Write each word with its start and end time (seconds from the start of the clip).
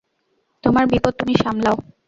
তোমার 0.63 0.85
বিপদ 0.87 1.13
তুমি 1.19 1.33
সামলাও। 1.43 1.77